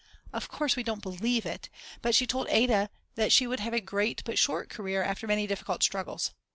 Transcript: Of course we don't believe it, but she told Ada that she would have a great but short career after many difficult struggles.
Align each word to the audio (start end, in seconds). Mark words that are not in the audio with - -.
Of 0.33 0.47
course 0.49 0.75
we 0.75 0.81
don't 0.81 1.03
believe 1.03 1.45
it, 1.45 1.69
but 2.01 2.15
she 2.15 2.25
told 2.25 2.47
Ada 2.49 2.89
that 3.13 3.31
she 3.31 3.45
would 3.45 3.59
have 3.59 3.75
a 3.75 3.79
great 3.79 4.23
but 4.25 4.39
short 4.39 4.67
career 4.67 5.03
after 5.03 5.27
many 5.27 5.45
difficult 5.45 5.83
struggles. 5.83 6.31